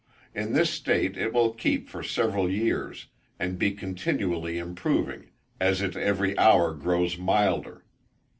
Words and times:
In 0.33 0.53
this 0.53 0.71
state 0.71 1.15
it 1.15 1.31
will 1.31 1.53
keep 1.53 1.87
for 1.87 2.01
several 2.01 2.49
years, 2.49 3.05
and 3.37 3.59
be 3.59 3.69
continually 3.69 4.57
improving, 4.57 5.29
as 5.59 5.79
it 5.79 5.95
every 5.95 6.35
hour 6.39 6.73
grows 6.73 7.19
milder. 7.19 7.83